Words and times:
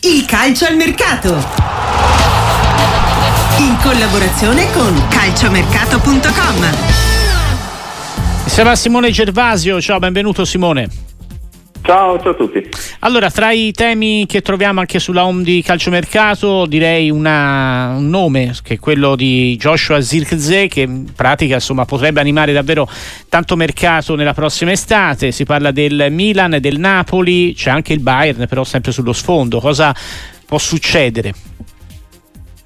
Il 0.00 0.26
calcio 0.26 0.64
al 0.64 0.76
mercato. 0.76 1.30
In 3.58 3.76
collaborazione 3.82 4.70
con 4.70 4.94
calciomercato.com. 5.08 6.64
A 8.68 8.76
Simone 8.76 9.10
Gervasio, 9.10 9.80
ciao, 9.80 9.98
benvenuto 9.98 10.44
Simone. 10.44 11.07
Ciao, 11.88 12.20
ciao 12.20 12.32
a 12.32 12.34
tutti. 12.34 12.68
Allora, 12.98 13.30
tra 13.30 13.50
i 13.50 13.72
temi 13.72 14.26
che 14.26 14.42
troviamo 14.42 14.80
anche 14.80 14.98
sulla 14.98 15.24
home 15.24 15.42
di 15.42 15.62
calciomercato, 15.62 16.66
direi 16.66 17.08
una, 17.08 17.94
un 17.96 18.10
nome 18.10 18.54
che 18.62 18.74
è 18.74 18.78
quello 18.78 19.16
di 19.16 19.56
Joshua 19.58 19.98
Zirkzee, 19.98 20.68
che 20.68 20.82
in 20.82 21.06
pratica 21.16 21.54
insomma, 21.54 21.86
potrebbe 21.86 22.20
animare 22.20 22.52
davvero 22.52 22.86
tanto 23.30 23.56
mercato 23.56 24.16
nella 24.16 24.34
prossima 24.34 24.70
estate. 24.70 25.32
Si 25.32 25.44
parla 25.44 25.70
del 25.70 26.08
Milan, 26.10 26.58
del 26.60 26.78
Napoli, 26.78 27.54
c'è 27.54 27.70
anche 27.70 27.94
il 27.94 28.00
Bayern, 28.00 28.46
però 28.46 28.64
sempre 28.64 28.92
sullo 28.92 29.14
sfondo. 29.14 29.58
Cosa 29.58 29.94
può 30.44 30.58
succedere? 30.58 31.32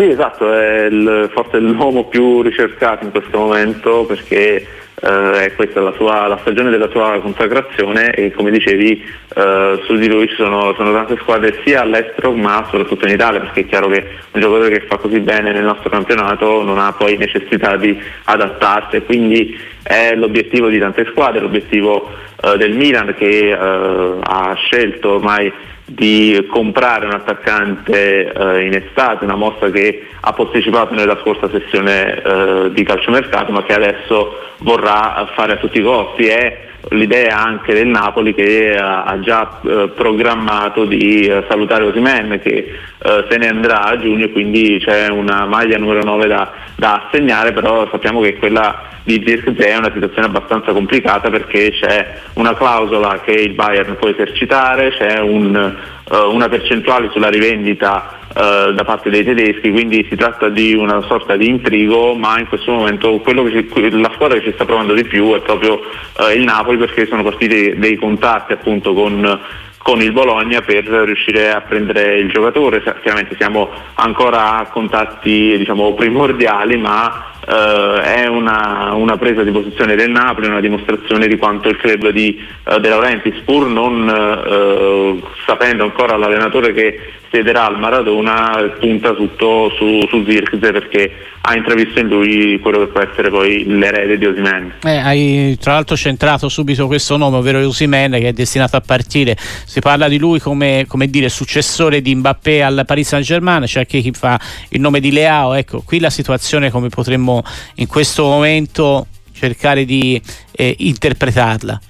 Sì, 0.00 0.08
esatto, 0.08 0.50
è 0.50 0.86
il, 0.86 1.28
forse 1.30 1.58
l'uomo 1.58 2.04
più 2.04 2.40
ricercato 2.40 3.04
in 3.04 3.10
questo 3.10 3.36
momento 3.36 4.06
perché 4.06 4.66
eh, 4.98 5.52
questa 5.54 5.80
è 5.80 5.82
la, 5.82 5.92
sua, 5.92 6.26
la, 6.26 6.38
stagione 6.38 6.70
della 6.70 6.88
sua 6.88 7.20
consacrazione 7.20 8.10
e 8.12 8.32
come 8.32 8.50
dicevi 8.50 9.04
eh, 9.34 9.80
su 9.84 9.96
di 9.96 10.08
lui 10.08 10.26
ci 10.26 10.36
sono, 10.36 10.72
sono, 10.72 10.92
tante 10.92 11.18
squadre 11.20 11.60
sia 11.66 11.82
all'estero 11.82 12.32
ma 12.32 12.66
soprattutto 12.70 13.04
in 13.04 13.12
Italia 13.12 13.40
perché 13.40 13.60
è 13.60 13.66
chiaro 13.66 13.88
che 13.88 14.06
un 14.32 14.40
giocatore 14.40 14.70
che 14.70 14.86
fa 14.86 14.96
così 14.96 15.20
bene 15.20 15.52
nel 15.52 15.64
nostro 15.64 15.90
campionato 15.90 16.62
non 16.62 16.78
ha 16.78 16.94
poi 16.94 17.18
necessità 17.18 17.76
di 17.76 18.00
adattarsi. 18.24 18.96
E 18.96 19.02
quindi 19.02 19.54
è 19.82 20.14
l'obiettivo 20.14 20.68
di 20.68 20.78
tante 20.78 21.04
squadre, 21.10 21.40
l'obiettivo 21.40 22.08
eh, 22.42 22.56
del 22.56 22.72
Milan 22.72 23.14
che 23.18 23.50
eh, 23.50 23.54
ha 23.54 24.54
scelto 24.54 25.16
ormai 25.16 25.52
di 25.92 26.46
comprare 26.48 27.06
un 27.06 27.12
attaccante 27.12 28.32
eh, 28.32 28.64
in 28.64 28.74
estate, 28.74 29.24
una 29.24 29.34
mossa 29.34 29.70
che 29.70 30.06
ha 30.20 30.32
posticipato 30.32 30.94
nella 30.94 31.18
scorsa 31.20 31.50
sessione 31.50 32.22
eh, 32.22 32.70
di 32.72 32.84
calciomercato 32.84 33.50
ma 33.50 33.64
che 33.64 33.74
adesso 33.74 34.38
vorrà 34.58 35.28
fare 35.34 35.54
a 35.54 35.56
tutti 35.56 35.78
i 35.78 35.82
costi. 35.82 36.26
È 36.26 36.68
l'idea 36.90 37.42
anche 37.42 37.74
del 37.74 37.88
Napoli 37.88 38.34
che 38.34 38.76
ha 38.76 39.18
già 39.20 39.60
eh, 39.64 39.90
programmato 39.94 40.84
di 40.84 41.26
eh, 41.26 41.44
salutare 41.48 41.84
Osimen 41.84 42.40
che 42.40 42.72
eh, 43.02 43.26
se 43.28 43.36
ne 43.36 43.48
andrà 43.48 43.82
a 43.82 43.98
giugno 43.98 44.26
e 44.26 44.32
quindi 44.32 44.80
c'è 44.84 45.08
una 45.08 45.44
maglia 45.44 45.76
numero 45.76 46.04
9 46.04 46.26
da, 46.28 46.52
da 46.76 47.06
assegnare, 47.06 47.52
però 47.52 47.88
sappiamo 47.90 48.20
che 48.20 48.36
quella 48.36 48.99
di 49.02 49.22
Zirkzee 49.24 49.68
è 49.68 49.76
una 49.76 49.90
situazione 49.92 50.26
abbastanza 50.26 50.72
complicata 50.72 51.30
perché 51.30 51.70
c'è 51.70 52.20
una 52.34 52.54
clausola 52.54 53.20
che 53.24 53.32
il 53.32 53.54
Bayern 53.54 53.96
può 53.96 54.08
esercitare, 54.08 54.90
c'è 54.90 55.18
un, 55.20 55.76
uh, 56.04 56.14
una 56.34 56.48
percentuale 56.48 57.08
sulla 57.10 57.28
rivendita 57.28 58.18
uh, 58.28 58.72
da 58.72 58.84
parte 58.84 59.08
dei 59.10 59.24
tedeschi, 59.24 59.70
quindi 59.70 60.06
si 60.08 60.16
tratta 60.16 60.48
di 60.48 60.74
una 60.74 61.00
sorta 61.02 61.36
di 61.36 61.48
intrigo, 61.48 62.14
ma 62.14 62.38
in 62.38 62.46
questo 62.46 62.72
momento 62.72 63.20
ci, 63.24 64.00
la 64.00 64.10
squadra 64.14 64.38
che 64.38 64.44
ci 64.44 64.52
sta 64.52 64.64
provando 64.64 64.92
di 64.92 65.04
più 65.04 65.34
è 65.34 65.40
proprio 65.40 65.74
uh, 65.74 66.30
il 66.34 66.44
Napoli 66.44 66.76
perché 66.76 67.06
sono 67.06 67.22
partiti 67.22 67.78
dei 67.78 67.96
contatti 67.96 68.52
appunto 68.52 68.92
con 68.92 69.40
con 69.82 70.02
il 70.02 70.12
Bologna 70.12 70.60
per 70.60 70.84
riuscire 70.84 71.50
a 71.50 71.62
prendere 71.62 72.18
il 72.18 72.30
giocatore. 72.30 72.82
Chiaramente 73.00 73.34
siamo 73.36 73.70
ancora 73.94 74.58
a 74.58 74.66
contatti 74.66 75.56
diciamo, 75.56 75.94
primordiali, 75.94 76.76
ma 76.76 77.29
Uh, 77.50 77.98
è 77.98 78.28
una, 78.28 78.92
una, 78.94 79.16
presa 79.16 79.42
di 79.42 79.50
posizione 79.50 79.96
del 79.96 80.10
Napoli, 80.10 80.46
una 80.46 80.60
dimostrazione 80.60 81.26
di 81.26 81.36
quanto 81.36 81.68
il 81.68 81.78
club 81.78 82.10
di 82.10 82.40
uh, 82.66 82.78
De 82.78 82.88
Laurentiis, 82.88 83.40
pur 83.44 83.66
non 83.66 84.06
uh, 84.06 85.26
sapendo 85.46 85.82
ancora 85.82 86.16
l'allenatore 86.16 86.72
che 86.72 87.00
siederà 87.30 87.66
al 87.66 87.78
Maradona, 87.78 88.74
punta 88.78 89.14
tutto 89.14 89.72
su, 89.76 90.00
su 90.08 90.24
Zirkzee 90.24 90.72
perché 90.72 91.12
ha 91.42 91.56
intravisto 91.56 92.00
in 92.00 92.08
lui 92.08 92.58
quello 92.60 92.80
che 92.80 92.86
può 92.86 93.00
essere 93.00 93.30
poi 93.30 93.64
l'erede 93.66 94.18
di 94.18 94.26
Osimen. 94.26 94.74
Eh, 94.84 94.96
hai 94.98 95.56
tra 95.58 95.72
l'altro 95.72 95.96
centrato 95.96 96.48
subito 96.48 96.86
questo 96.86 97.16
nome, 97.16 97.38
ovvero 97.38 97.64
Osimen 97.66 98.12
che 98.12 98.28
è 98.28 98.32
destinato 98.32 98.76
a 98.76 98.82
partire. 98.84 99.36
Si 99.38 99.80
parla 99.80 100.08
di 100.08 100.18
lui 100.18 100.38
come, 100.38 100.84
come 100.86 101.06
dire, 101.08 101.28
successore 101.28 102.02
di 102.02 102.14
Mbappé 102.14 102.62
al 102.62 102.82
Paris 102.86 103.08
Saint 103.08 103.24
Germain, 103.24 103.64
c'è 103.64 103.80
anche 103.80 104.00
chi 104.00 104.12
fa 104.12 104.38
il 104.70 104.80
nome 104.80 105.00
di 105.00 105.12
Leao. 105.12 105.54
Ecco, 105.54 105.82
qui 105.84 105.98
la 105.98 106.10
situazione 106.10 106.70
come 106.70 106.88
potremmo 106.88 107.39
in 107.76 107.86
questo 107.86 108.24
momento 108.24 109.06
cercare 109.32 109.84
di 109.84 110.20
eh, 110.52 110.74
interpretarla? 110.78 111.80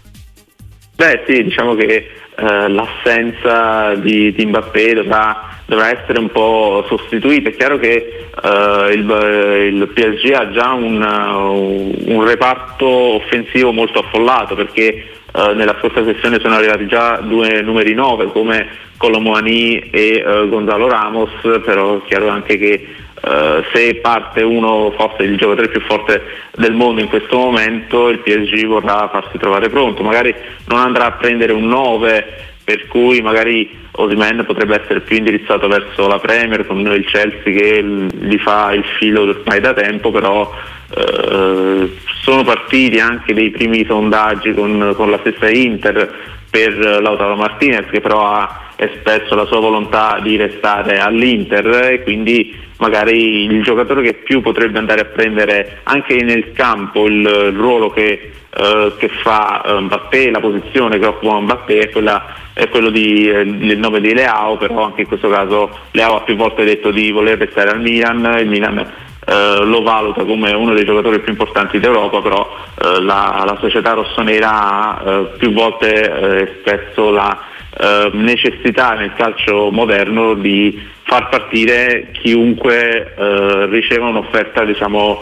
Beh 0.97 1.25
sì, 1.27 1.43
diciamo 1.43 1.75
che 1.75 2.11
eh, 2.41 2.69
l'assenza 2.69 3.95
di, 3.97 4.33
di 4.33 4.47
Mbappé 4.47 4.95
dovrà, 4.95 5.49
dovrà, 5.67 5.91
essere 5.91 6.19
un 6.19 6.31
po' 6.31 6.85
sostituita. 6.89 7.51
È 7.51 7.57
chiaro 7.57 7.79
che 7.79 8.29
eh, 8.43 8.93
il, 8.93 9.73
il, 9.75 9.89
PSG 9.89 10.33
ha 10.33 10.51
già 10.51 10.73
un, 10.73 11.03
un, 12.07 12.25
reparto 12.25 12.87
offensivo 12.87 13.73
molto 13.73 13.99
affollato 13.99 14.55
perché 14.55 14.83
eh, 14.85 15.55
nella 15.55 15.77
scorsa 15.81 16.05
sessione 16.05 16.39
sono 16.41 16.55
arrivati 16.55 16.87
già 16.87 17.17
due 17.17 17.61
numeri 17.63 17.93
9 17.93 18.27
come 18.27 18.69
Colomoani 18.97 19.79
e 19.91 20.23
eh, 20.25 20.49
Gonzalo 20.49 20.89
Ramos, 20.89 21.31
però 21.43 21.99
è 21.99 22.07
chiaro 22.07 22.29
anche 22.29 22.57
che 22.57 22.87
Uh, 23.21 23.63
se 23.75 23.97
parte 23.97 24.41
uno 24.43 24.95
forse 24.97 25.25
il 25.25 25.37
giocatore 25.37 25.69
più 25.69 25.81
forte 25.83 26.23
del 26.57 26.73
mondo 26.73 27.03
in 27.03 27.09
questo 27.09 27.37
momento, 27.37 28.09
il 28.09 28.21
PSG 28.21 28.65
vorrà 28.67 29.09
farsi 29.09 29.37
trovare 29.37 29.69
pronto, 29.69 30.03
magari 30.03 30.35
non 30.67 30.79
andrà 30.79 31.07
a 31.07 31.13
prendere 31.13 31.53
un 31.53 31.67
9 31.67 32.49
per 32.65 32.87
cui 32.87 33.21
magari 33.21 33.79
Osimen 33.93 34.45
potrebbe 34.47 34.81
essere 34.81 35.01
più 35.01 35.17
indirizzato 35.17 35.69
verso 35.69 36.07
la 36.07 36.19
Premier 36.19 36.67
con 36.67 36.79
il 36.79 37.05
Chelsea 37.05 37.43
che 37.43 37.83
gli 37.83 38.39
fa 38.39 38.73
il 38.73 38.85
filo 38.99 39.23
ormai 39.23 39.61
da 39.61 39.75
tempo, 39.75 40.11
però 40.11 40.51
uh, 40.89 41.91
sono 42.23 42.45
partiti 42.45 43.01
anche 43.01 43.35
dei 43.35 43.51
primi 43.51 43.85
sondaggi 43.85 44.55
con, 44.55 44.95
con 44.97 45.11
la 45.11 45.19
stessa 45.19 45.51
Inter 45.51 46.39
per 46.49 46.77
Lautaro 46.79 47.37
Martinez 47.37 47.91
che 47.91 48.01
però 48.01 48.27
ha 48.27 48.70
espresso 48.81 49.35
la 49.35 49.45
sua 49.45 49.61
volontà 49.61 50.19
di 50.23 50.37
restare 50.37 51.01
all'Inter 51.01 51.93
e 51.93 52.03
quindi 52.03 52.57
magari 52.79 53.45
il 53.45 53.63
giocatore 53.63 54.03
che 54.03 54.15
più 54.15 54.41
potrebbe 54.41 54.79
andare 54.79 55.03
a 55.03 55.05
prendere 55.05 55.81
anche 55.83 56.15
nel 56.23 56.53
campo 56.53 57.07
il, 57.07 57.21
il 57.21 57.57
ruolo 57.57 57.91
che, 57.91 58.33
uh, 58.57 58.97
che 58.97 59.09
fa 59.09 59.63
uh, 59.67 59.81
Mbappé, 59.81 60.31
la 60.31 60.41
posizione 60.41 60.99
che 60.99 61.05
occupa 61.05 61.41
Mbappé 61.41 61.79
è, 61.79 61.91
quella, 61.91 62.25
è 62.55 62.69
quello 62.71 62.89
di, 62.89 63.29
eh, 63.29 63.45
nome 63.45 64.01
di 64.01 64.15
Leao, 64.15 64.57
però 64.57 64.85
anche 64.85 65.03
in 65.03 65.09
questo 65.09 65.29
caso 65.29 65.71
Leao 65.91 66.17
ha 66.17 66.23
più 66.23 66.37
volte 66.37 66.65
detto 66.65 66.91
di 66.91 67.11
voler 67.11 67.37
restare 67.37 67.71
al 67.71 67.81
Milan, 67.81 68.39
il 68.41 68.49
Milan 68.49 69.09
Uh, 69.21 69.63
lo 69.65 69.83
valuta 69.83 70.25
come 70.25 70.51
uno 70.55 70.73
dei 70.73 70.85
giocatori 70.85 71.21
più 71.21 71.31
importanti 71.31 71.79
d'Europa, 71.79 72.23
però 72.23 72.41
uh, 72.41 73.03
la, 73.03 73.45
la, 73.47 73.57
società 73.61 73.93
rossonera 73.93 74.51
ha 74.51 75.23
più 75.37 75.53
volte 75.53 76.49
espresso 76.49 77.11
la 77.11 77.39
necessità 78.13 78.95
nel 78.95 79.13
calcio 79.15 79.71
moderno 79.71 80.35
di 80.35 80.89
far 81.11 81.29
partire 81.29 82.11
chiunque 82.13 83.15
eh, 83.17 83.67
riceva 83.67 84.07
un'offerta 84.07 84.65
diciamo, 84.65 85.21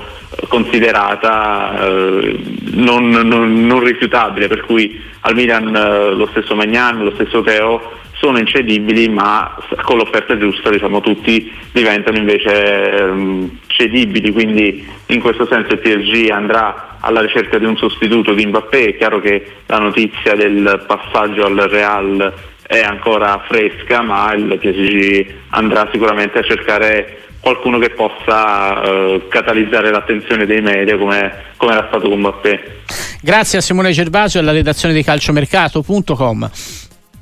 considerata 0.49 1.79
eh, 1.81 2.39
non, 2.73 3.09
non, 3.09 3.67
non, 3.67 3.83
rifiutabile, 3.83 4.49
per 4.49 4.63
cui 4.67 5.01
al 5.21 5.35
Milan 5.35 5.75
eh, 5.75 6.15
lo 6.15 6.27
stesso 6.31 6.55
Magnan, 6.55 7.05
lo 7.05 7.13
stesso 7.15 7.43
Teo 7.43 7.97
sono 8.19 8.39
incedibili 8.39 9.09
ma 9.09 9.57
con 9.83 9.97
l'offerta 9.97 10.37
giusta 10.37 10.71
diciamo, 10.71 11.01
tutti 11.01 11.51
diventano 11.73 12.19
invece 12.19 12.99
ehm, 12.99 13.59
cedibili, 13.69 14.33
quindi 14.33 14.87
in 15.07 15.21
questo 15.21 15.47
senso 15.47 15.73
il 15.73 15.79
PSG 15.79 16.31
andrà 16.31 16.98
alla 17.01 17.21
ricerca 17.21 17.59
di 17.59 17.65
un 17.65 17.77
sostituto 17.77 18.33
di 18.35 18.47
Mbappé, 18.47 18.87
è 18.87 18.97
chiaro 18.97 19.21
che 19.21 19.45
la 19.67 19.79
notizia 19.79 20.35
del 20.35 20.85
passaggio 20.87 21.45
al 21.45 21.57
Real 21.57 22.33
è 22.67 22.81
ancora 22.81 23.43
fresca, 23.49 24.03
ma 24.03 24.33
il 24.35 24.59
PSG 24.59 25.35
andrà 25.51 25.89
sicuramente 25.91 26.39
a 26.39 26.43
cercare 26.43 27.23
qualcuno 27.41 27.79
che 27.79 27.91
possa 27.91 28.83
eh, 28.83 29.27
catalizzare 29.29 29.91
l'attenzione 29.91 30.45
dei 30.45 30.61
media 30.61 30.99
come, 30.99 31.45
come 31.57 31.73
era 31.73 31.87
stato 31.89 32.09
con 32.09 32.19
Mbappé. 32.19 32.83
Grazie 33.23 33.59
a 33.59 33.61
Simone 33.63 33.93
Gervasio 33.93 34.41
e 34.41 34.43
alla 34.43 34.53
redazione 34.53 34.95
di 34.95 35.03
calciomercato.com. 35.03 36.51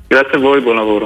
Grazie 0.07 0.37
a 0.37 0.39
voi, 0.39 0.61
buon 0.61 0.75
lavoro. 0.75 1.05